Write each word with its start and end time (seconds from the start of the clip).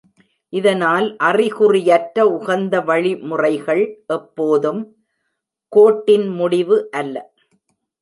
இதனால் 0.53 1.07
அறிகுறியற்ற 1.23 2.21
உகந்த 2.31 2.81
வழிமுறைகள் 2.81 3.83
எப்போதும் 4.07 4.81
"கோட்டின் 5.71 6.27
முடிவு" 6.35 6.77
அல்ல. 6.91 7.15